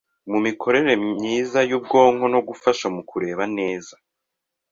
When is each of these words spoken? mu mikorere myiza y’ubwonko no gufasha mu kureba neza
mu 0.29 0.37
mikorere 0.45 0.91
myiza 1.11 1.59
y’ubwonko 1.69 2.25
no 2.33 2.39
gufasha 2.47 2.85
mu 2.95 3.01
kureba 3.09 3.43
neza 3.57 3.93